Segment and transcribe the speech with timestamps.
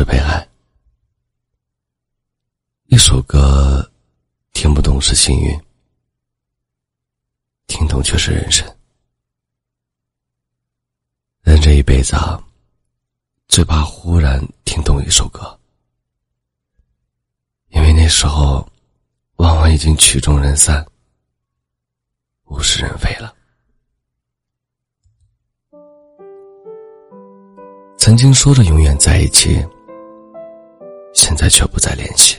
[0.00, 0.48] 是被爱。
[2.86, 3.86] 一首歌
[4.54, 5.60] 听不懂是幸运，
[7.66, 8.66] 听懂却是人生。
[11.42, 12.42] 人这一辈子啊，
[13.46, 15.60] 最怕忽然听懂一首歌，
[17.68, 18.66] 因为那时候
[19.36, 20.82] 往往已经曲终人散，
[22.46, 23.36] 物是人非了。
[27.98, 29.62] 曾经说着永远在一起，
[31.20, 32.38] 现在却不再联系。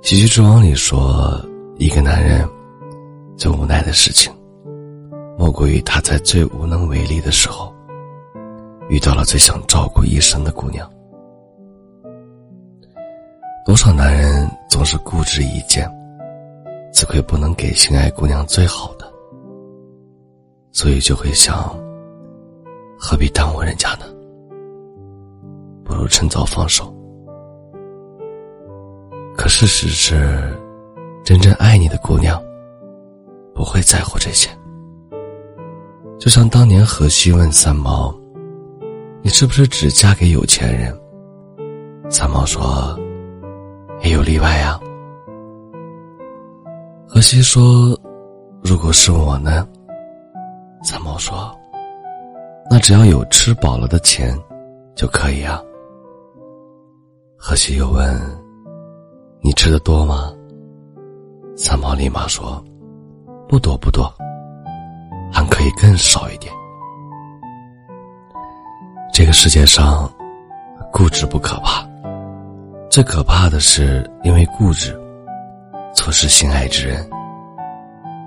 [0.00, 1.44] 喜剧之王里说，
[1.76, 2.48] 一个男人
[3.36, 4.32] 最无奈的事情，
[5.36, 7.74] 莫过于他在最无能为力的时候，
[8.88, 10.88] 遇到了最想照顾一生的姑娘。
[13.66, 15.90] 多少男人总是固执一见，
[16.92, 19.12] 自愧不能给心爱姑娘最好的，
[20.70, 21.76] 所以就会想。
[22.96, 24.06] 何必耽误人家呢？
[25.92, 26.90] 不如趁早放手。
[29.36, 30.58] 可事实是，
[31.22, 32.42] 真正爱你的姑娘
[33.54, 34.48] 不会在乎这些。
[36.18, 38.14] 就像当年荷西问三毛
[39.20, 40.98] ：“你是不是只嫁给有钱人？”
[42.08, 42.98] 三毛说
[44.00, 44.80] ：“也有例外啊。”
[47.06, 47.94] 荷西说
[48.64, 49.68] ：“如果是我呢？”
[50.82, 51.54] 三毛说。
[52.70, 54.34] 那只要有吃饱了的钱，
[54.94, 55.60] 就可以啊。
[57.44, 58.08] 荷西又问
[59.42, 60.32] ：“你吃的多吗？”
[61.58, 62.64] 三毛立马说
[63.50, 64.04] ：“不多不多，
[65.32, 66.54] 还可以更少一点。”
[69.12, 70.08] 这个世界上，
[70.92, 71.84] 固执不可怕，
[72.88, 74.96] 最可怕的是因为固执，
[75.96, 77.04] 错失心爱之人。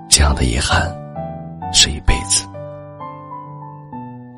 [0.09, 0.93] 这样的遗憾，
[1.71, 2.45] 是一辈子。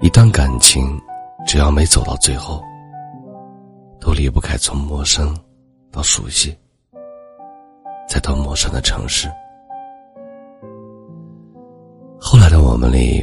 [0.01, 1.01] 一段感情，
[1.47, 2.63] 只要没走到最后，
[4.07, 5.35] 都离不开从陌生
[5.91, 6.57] 到熟悉，
[8.07, 9.27] 再到陌生的城市。
[12.17, 13.21] 后来的我们里，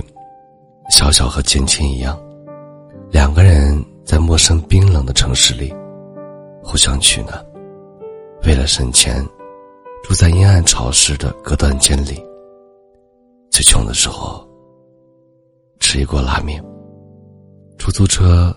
[0.90, 2.22] 小小和简简一样，
[3.10, 5.74] 两个人在陌生冰冷的城市里
[6.62, 7.42] 互相取暖，
[8.42, 9.26] 为了省钱，
[10.02, 12.22] 住在阴暗潮湿的隔断间里。
[13.50, 14.46] 最穷的时候。
[15.80, 16.62] 吃一锅拉面，
[17.78, 18.54] 出租车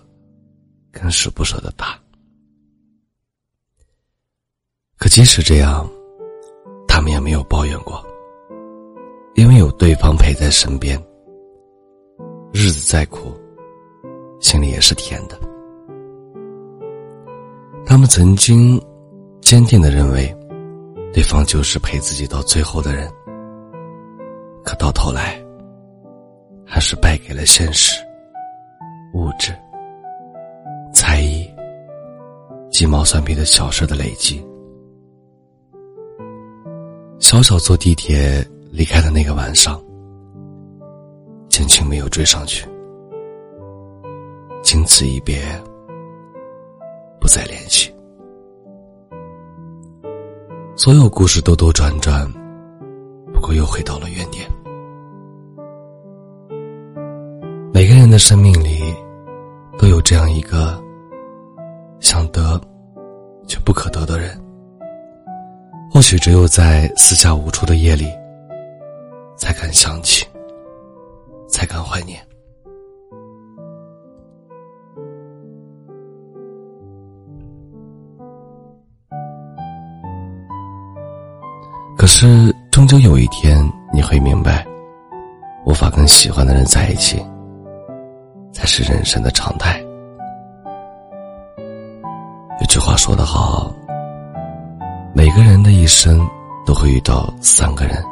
[0.91, 1.97] 更是不舍得打。
[5.07, 5.89] 可即使这样，
[6.85, 8.05] 他们也没有抱怨过，
[9.35, 11.01] 因为有对方陪在身边。
[12.51, 13.31] 日子再苦，
[14.41, 15.39] 心里也是甜的。
[17.85, 18.77] 他们曾经
[19.39, 20.35] 坚定的认为，
[21.13, 23.09] 对方就是陪自己到最后的人。
[24.65, 25.41] 可到头来。
[26.65, 27.93] 还是败给了现实、
[29.13, 29.53] 物质、
[30.93, 31.49] 猜疑、
[32.69, 34.45] 鸡毛蒜皮的小事的累积。
[37.29, 39.77] 小小坐地铁离开的那个晚上，
[41.49, 42.65] 简晴没有追上去，
[44.63, 45.43] 经此一别，
[47.19, 47.93] 不再联系。
[50.77, 52.25] 所有故事兜兜转转，
[53.33, 54.49] 不过又回到了原点。
[57.73, 58.81] 每个人的生命里，
[59.77, 60.81] 都有这样一个
[61.99, 62.57] 想得
[63.49, 64.46] 却不可得的人。
[65.97, 68.05] 或许只有在四下无处的夜里，
[69.35, 70.27] 才敢想起，
[71.49, 72.19] 才敢怀念。
[81.97, 84.63] 可是，终究有一天，你会明白，
[85.65, 87.19] 无法跟喜欢的人在一起。
[88.53, 89.83] 才是人生的常态。
[92.59, 93.73] 有句话说得好，
[95.17, 96.29] 每个人的一生
[96.63, 98.05] 都会遇到三个人，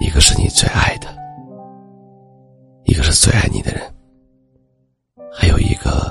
[0.00, 1.08] 一个是你最爱的，
[2.84, 3.82] 一个是最爱你的人，
[5.30, 6.10] 还有一个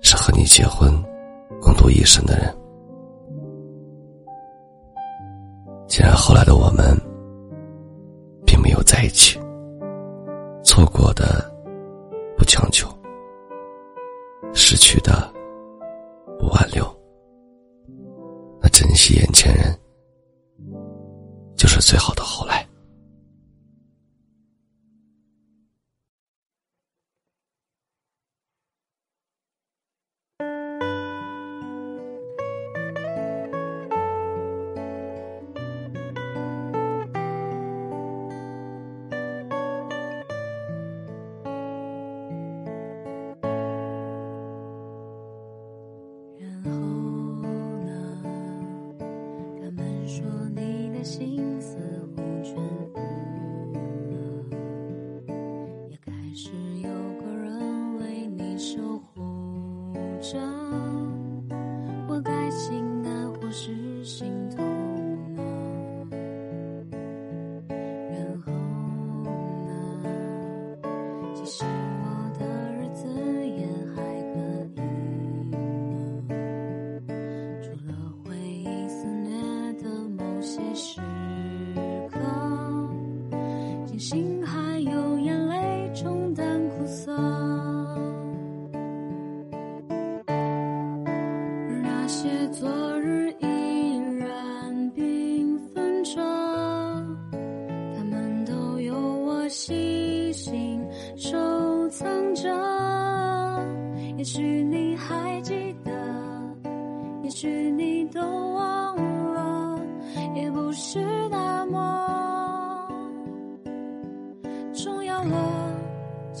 [0.00, 0.90] 是和你结婚、
[1.60, 2.56] 共度一生的人。
[5.86, 6.96] 既然后来的我们
[8.46, 9.38] 并没有在一起，
[10.64, 11.44] 错过的
[12.38, 12.44] 不。
[12.46, 12.88] 强求，
[14.54, 15.30] 失去的
[16.38, 16.82] 不挽留，
[19.14, 19.74] 眼前人，
[21.56, 22.67] 就是最好的后来。
[60.32, 60.77] 着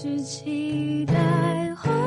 [0.08, 1.97] 只期待。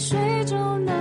[0.00, 0.99] 水中难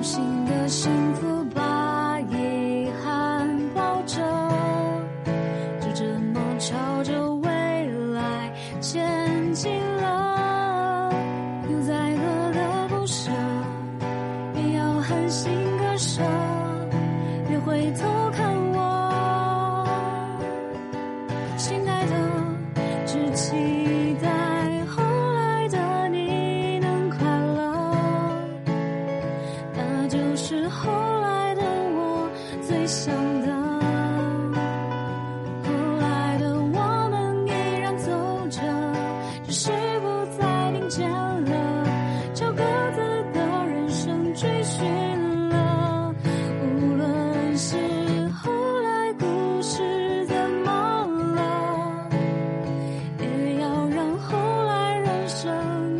[0.00, 1.29] 用心的幸福。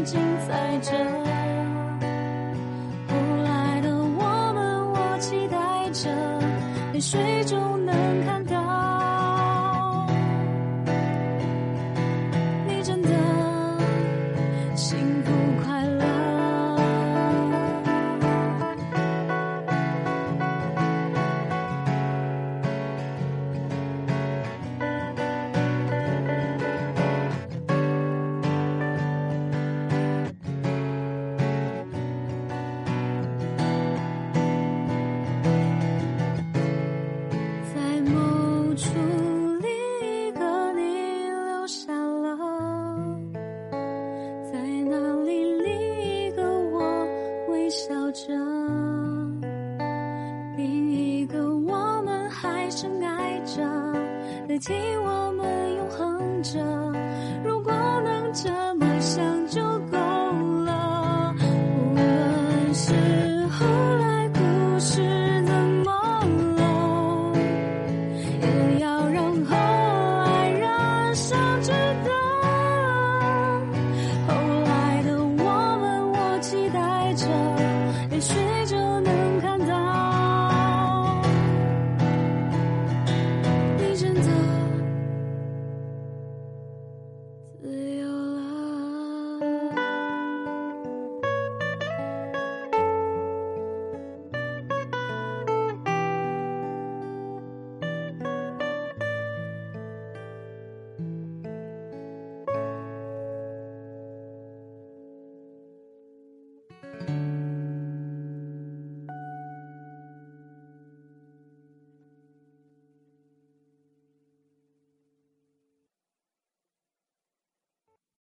[0.05, 0.93] 精彩着
[3.09, 3.15] 后
[3.45, 6.11] 来的我们我期待着。
[6.93, 7.70] 泪水中